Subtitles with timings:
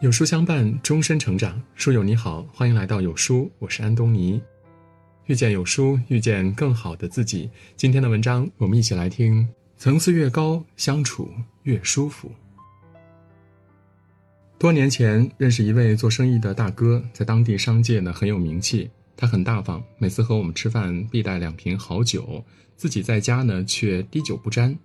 [0.00, 1.60] 有书相伴，终身成长。
[1.74, 4.40] 书友你好，欢迎来到有书，我是安东尼。
[5.26, 7.50] 遇见有书，遇见更好的自己。
[7.76, 11.28] 今天的文章，我们一起来听：层次越高，相处
[11.64, 12.30] 越舒服。
[14.56, 18.88] 多年前认识一位做生意的大哥，在当地商界呢很有名气。
[19.16, 22.44] 他很大方，每次和我们吃饭必带两瓶好酒，
[22.76, 24.78] 自己在家呢却滴酒不沾。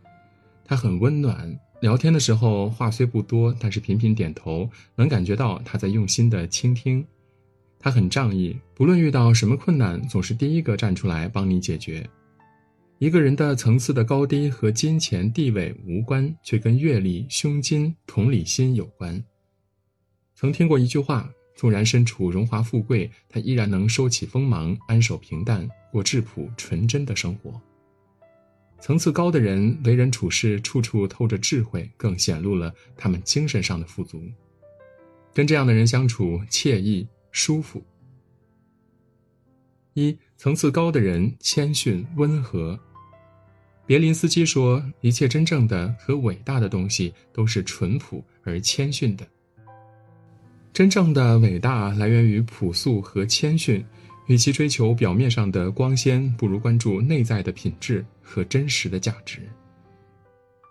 [0.65, 1.59] 他很温暖。
[1.81, 7.05] 聊天的时候话虽不多，但是频频点头，能感觉到他在用心的倾听。
[7.77, 12.09] 他很仗义，不论遇到什么困难，总是第一个站出来帮你解决。
[12.99, 19.21] 一个人的层次的高低和金钱地位无关，却跟阅历、胸襟、同理心有关。
[20.35, 27.61] 曾听过一句话：纵然身处荣华富贵，他依然能收起锋芒，安守平淡，过质朴纯真的生活。
[28.83, 34.21] 层次高的人，为人处事处处透着智慧，更显露了他们精神上的富足。
[35.33, 37.81] 跟这样的人相处惬意舒服。
[39.93, 42.77] 一层次高的人谦逊温和。
[43.85, 49.25] 别林斯基说：“一切真正的和伟大的东西都是淳朴而谦逊的。
[50.73, 53.81] 真正的伟大来源于朴素和谦逊。”
[54.27, 59.39] 与其追求表面上的光鲜，不如关注内在的品质和真实的价值。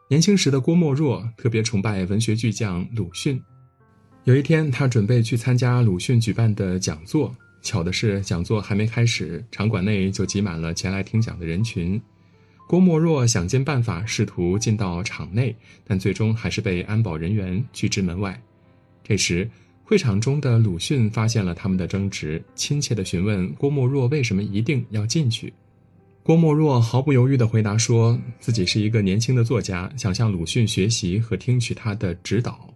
[0.09, 3.43] 年轻时的郭沫若特别崇拜文学巨匠鲁迅。
[4.25, 12.01] 有一天，他准备去参加鲁迅举办的讲座，巧的是，讲座还没开始，场馆内就挤满了前来听讲的人群。
[12.69, 18.41] 郭沫若想尽办法试图进到场内，但最终还是被安保人员拒之门外。
[19.03, 19.51] 这时，
[19.85, 25.53] 会场中的鲁迅发现了他们的争执，亲切地询问郭沫若为什么一定要进去。
[26.23, 32.73] 郭沫若毫不犹豫地回答说自己是一个年轻的作家，想向鲁迅学习和听取他的指导。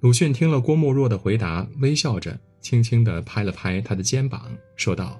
[0.00, 5.18] 鲁迅听了郭沫若的回答，微笑着，轻轻地拍了拍他的肩膀，说道：“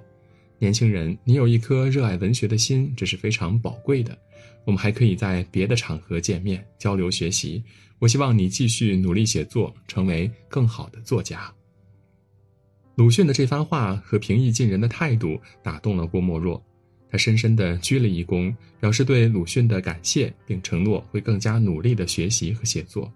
[0.59, 4.17] 年轻人，你有一颗热爱文学的心，这是非常宝贵的。
[4.65, 7.63] 我们还可以在别的场合见面，交流学习。”
[7.99, 11.51] 我希望你继续努力写作，成为更好的作家。
[12.93, 16.63] 鲁迅的这番话和平易近人的态度打动了郭沫若，
[17.09, 23.11] 他深深地鞠了一躬，表示对鲁迅的感谢，并承诺会更加努力的学习和写作。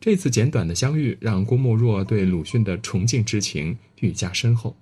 [0.00, 4.76] 这次简短的相遇，让郭沫若对鲁迅的崇敬之情愈加深厚。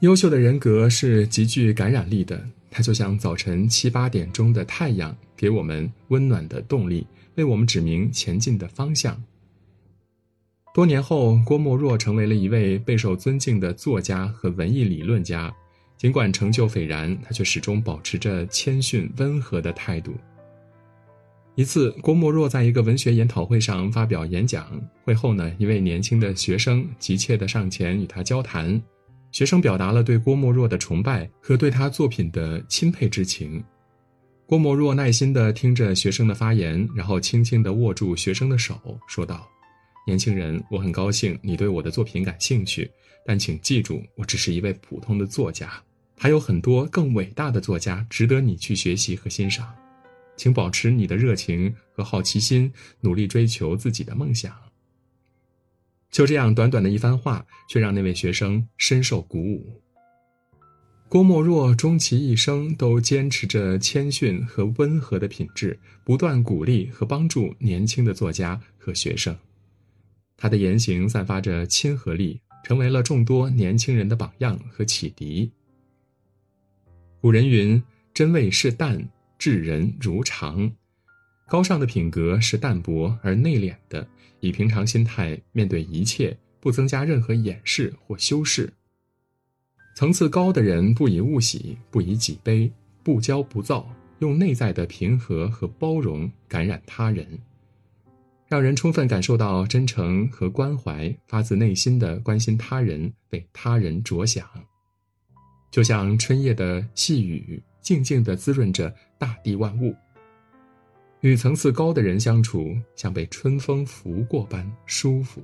[0.00, 2.38] 优秀的人格是极具感染力的，
[2.70, 7.06] 它就像早晨七八点钟的太阳，给我们温暖的动力。
[7.36, 9.22] 为我们指明前进的方向。
[10.74, 15.52] 多年后，郭沫若成为了一位备受尊敬的作家和文艺理论家。
[15.96, 20.14] 尽管成就斐然，他却始终保持着谦逊温和的态度。
[21.54, 24.66] 一次，郭沫若在一个文学研讨会上发表演讲，
[25.04, 28.80] 会后呢，一位年轻的学生急切地上前与他交谈。
[29.36, 33.62] 学生表达了对郭沫若的崇拜和对他作品的钦佩之情。
[34.46, 39.46] 郭沫若耐心地听着学生的发言，然后轻轻地握住学生的手，说道
[40.08, 42.90] ：“年轻人，我很高兴你对我的作品感兴趣，
[43.26, 45.70] 但请记住，我只是一位普通的作家，
[46.16, 49.70] 还有很多更伟大的作家值得你去学习和欣赏。
[50.38, 52.72] 请保持你的热情和好奇心，
[53.02, 54.56] 努力追求自己的梦想。”
[56.10, 59.82] 就这样，短短的一番话，却让那位学生深受鼓舞。
[61.08, 69.36] 郭沫若终其一生都坚持着谦逊和温和的品质，不断鼓励和帮助年轻的作家和学生。
[70.36, 75.50] 他的言行散发着亲和力，成为了众多年轻人的榜样和启迪。
[77.20, 80.72] 古人云：“真味是淡，治人如常。”
[81.48, 84.06] 高尚的品格是淡泊而内敛的，
[84.40, 88.72] 以平常心态面对一切，不增加任何掩饰或修饰。
[89.94, 92.70] 层次高的人不以物喜，不以己悲，
[93.04, 97.24] 不骄不躁，用内在的平和和包容感染他人，
[98.48, 104.44] 让人充分感受到真诚和关怀，发自内心的关心他人，为他人着想，
[105.70, 109.94] 就像春夜的细雨，静静的滋润着大地万物。
[111.20, 115.42] 与层次高的人相处，像被春风拂过般舒服。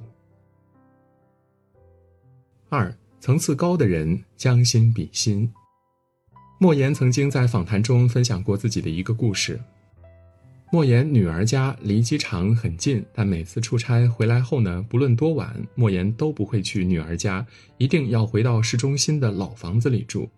[2.68, 2.94] 二。
[3.20, 5.48] 层次高的人将心比心。
[6.58, 9.60] 莫言曾经在访谈中分享过自己的一个故事。
[10.72, 17.46] 莫言女儿家离机场很近，但每次出差回来后呢，不论多晚，莫言都不会去女儿家，
[17.78, 20.28] 一定要回到市中心的老房子里住。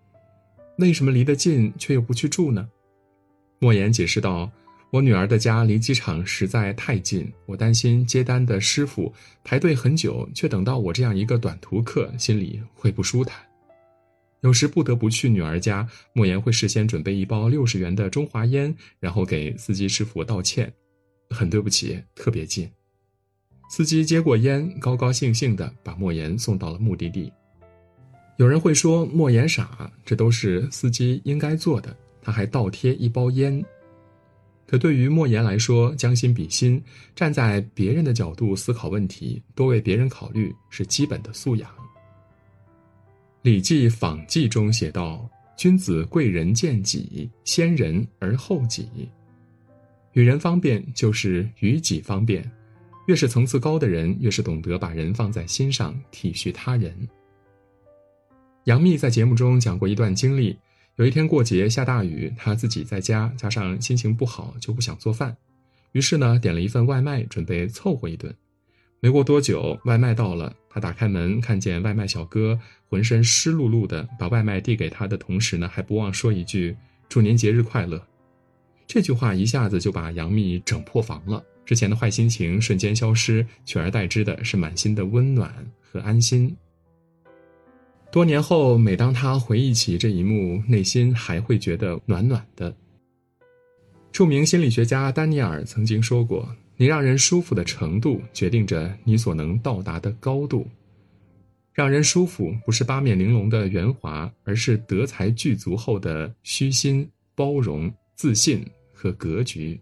[0.76, 2.68] 为什么离得近却又不去住呢？
[3.60, 4.52] 莫言解释道
[4.94, 9.12] ：“我女儿的家离机场实在太近，我担心接单的师傅
[9.42, 13.44] 排队很久，却等到我这样一个短途客，心里会不舒坦。
[14.42, 20.72] 有时不得不去女儿家，莫言会事先准备一包六十元的中华烟，然后给司机师傅道歉
[21.28, 22.70] ：“很对不起，特别近。”
[23.68, 27.32] 司机接过烟，高高兴兴地把莫言送到了目的地。
[28.36, 33.60] 有人会说莫言傻，这都是司机应该做的，他还倒贴一包烟。
[34.66, 36.82] 可对于莫言来说，将心比心，
[37.14, 41.70] 站在别人的角度思考问题，多为别人考虑是基本的素养。
[43.42, 48.88] 《礼记·访记》中写道：“君子贵人见己，先人而后己。”
[50.14, 52.50] 与人方便就是与己方便，
[53.06, 56.96] 越是层次高的人，越是懂得把人放在心上，体恤他人。
[58.64, 60.56] 杨幂在节目中讲过一段经历。
[60.96, 65.36] 有一天过节下大雨，他自己在家，加上心情不好，就不想做饭，
[65.90, 68.32] 于是呢点了一份外卖，准备凑合一顿。
[69.00, 72.56] 没过多久，外卖到了，他打开门，看见外卖小哥
[72.88, 76.76] 浑身湿漉漉的，把外卖递给他的同时呢，还不忘说一句
[77.08, 78.00] “祝您节日快乐”。
[78.86, 86.56] 这句话一下子就把杨幂整破防了，之前的坏心情瞬间消失，取而代之的是满心的温暖和安心。
[88.14, 92.72] 多年后，每当他回忆起这一幕，内心还会觉得暖暖的。
[94.12, 100.64] 著名心理学家丹尼尔曾经说过：“你让人舒服的程度，决定着你所能到达的高度。
[101.72, 109.76] 让人舒服，不是八面玲珑的圆滑，而是德才具足后的虚心、包容、自信和格局。”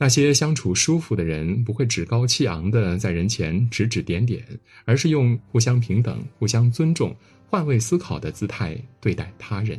[0.00, 4.44] 那些相处舒服的人，不会趾高气昂的在人前指指点点，
[4.84, 7.14] 而是用互相平等、互相尊重、
[7.48, 9.78] 换位思考的姿态对待他人。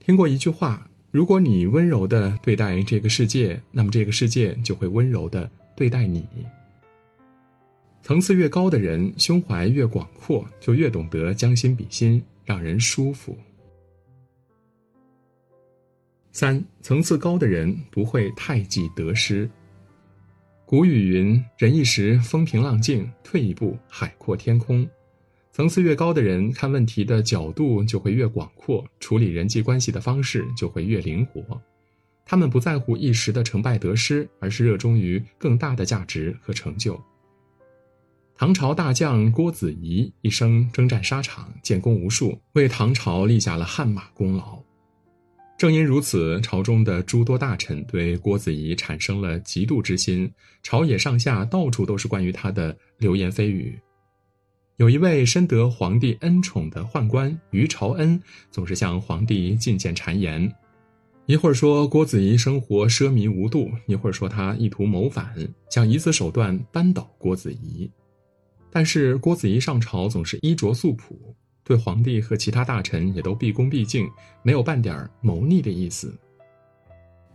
[0.00, 6.26] 听过一句话：如果你温柔的对待这个世界，那么这个世界就会温柔的对待你。
[8.02, 13.38] 层次越高的人，胸怀越广阔，就越懂得将心比心，让人舒服。
[16.38, 19.48] 三层次高的人不会太计得失。
[20.66, 24.86] 古语云：“忍一时风平浪静，退一步海阔天空。”
[25.50, 31.58] 层次越高的人，看问题的角度就会越广阔，处理人际关系的方式就会越灵活。
[32.26, 37.02] 他们不在乎一时的成败得失，而是热衷于更大的价值和成就。
[38.36, 44.65] 唐朝大将郭子仪一生征战沙场，建功无数，为唐朝立下了汗马功劳。
[45.56, 50.30] 正因如此，朝中的诸多大臣对郭子仪产生了嫉妒之心，
[50.62, 53.78] 朝野上下到处都是关于他的流言蜚语。
[54.76, 58.20] 有一位深得皇帝恩宠的宦官于朝恩，
[58.50, 60.54] 总是向皇帝进谏谗言，
[61.24, 65.34] 一会儿说郭子仪生活奢靡无度，一会儿说他意图谋反，
[65.70, 67.90] 想以此手段扳倒郭子仪。
[68.70, 71.34] 但是郭子仪上朝总是衣着素朴。
[71.66, 74.08] 对皇帝和其他大臣也都毕恭毕敬，
[74.44, 76.16] 没有半点谋逆的意思。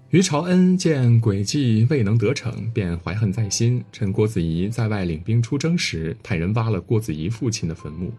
[0.09, 8.13] 于朝恩见诡计未能得逞，便怀恨在心，趁郭子仪在外领兵出征时，派人挖了郭子仪父亲的坟墓。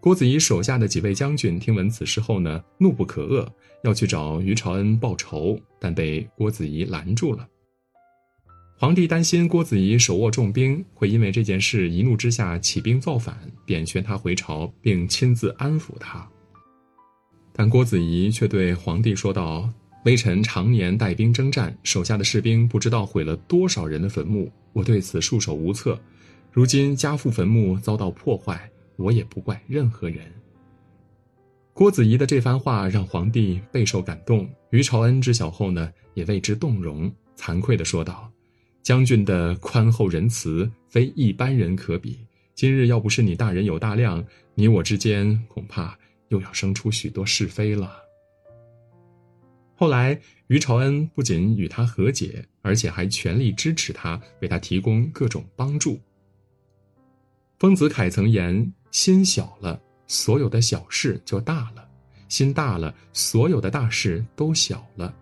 [0.00, 3.46] 郭子仪手下的几位将军听闻此事后呢，怒不可遏，
[3.84, 7.46] 要去找于朝恩报仇，但被郭子仪拦住了。
[8.80, 16.24] 皇帝担心郭子仪手握重兵，会因为这件事一怒之下起兵造反，便宣他回朝，并亲自安抚他。
[17.52, 19.68] 但郭子仪却对皇帝说道
[20.06, 26.00] ：“微臣常年带兵征战，手下的士兵不知道毁了多少人的坟墓，我对此束手无策。
[26.52, 30.24] 如今家父坟墓遭到破坏，我也不怪任何人。”
[31.74, 34.48] 郭子仪的这番话让皇帝备受感动。
[34.70, 38.30] 于朝恩知晓后呢，也为之动容，惭愧地说道。
[38.88, 42.18] 将军的宽厚仁慈非一般人可比。
[42.54, 45.94] 今日要不是你大人有大量，你我之间恐怕
[46.28, 47.98] 又要生出许多是非了。
[49.76, 56.00] 后来，于朝恩不仅与他和解，而且还全力支持他，为他提供各种帮助。
[57.58, 61.86] 丰子恺曾言：“心小了，所有的小事就大了；
[62.30, 65.14] 心大了，所有的大事都小了。”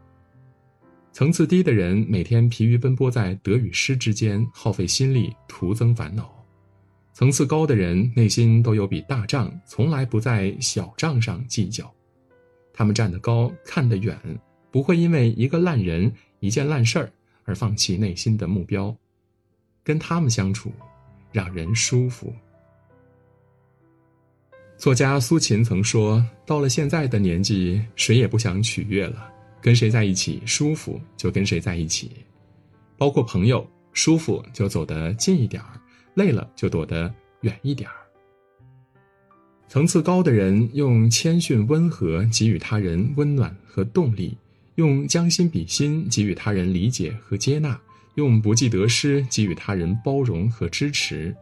[1.16, 6.25] 层次低的人每天疲于奔波在得与失之间，耗费心力，徒增烦恼；
[7.14, 11.90] 层次高的人内心都有笔大账，从来不在小账上计较。
[12.70, 14.14] 他们站得高，看得远，
[14.70, 17.11] 不会因为一个烂人、一件烂事儿
[17.44, 18.94] 而放弃内心的目标。
[19.82, 20.70] 跟他们相处，
[21.32, 22.30] 让人舒服。
[24.76, 32.10] 作家苏秦曾说：“到了现在的年纪，谁也不想取悦了。”跟谁在一起舒服就跟谁在一起，
[32.96, 35.80] 包括朋友，舒服就走得近一点儿，
[36.14, 37.96] 累了就躲得远一点儿。
[39.68, 44.36] 层次高的人用谦逊温和给予他人温暖和动力，
[44.76, 47.78] 用将心比心给予他人理解和接纳，
[48.14, 51.34] 用不计得失给予他人包容和支持。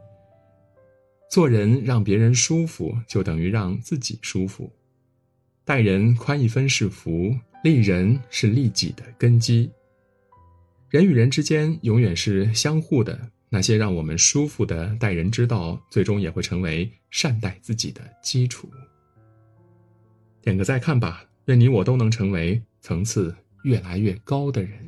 [1.29, 4.71] 做人让别人舒服，就等于让自己舒服。
[5.63, 9.67] 待人宽一分是福，利人是利己的根基。
[10.87, 13.19] 人与人之间永远是相互的。
[13.49, 18.69] 那些让我们舒服的待人之道，最终也会成为善待自己的基础。
[20.43, 24.87] 点个再看吧，愿你我都能成为层次越来越高的人。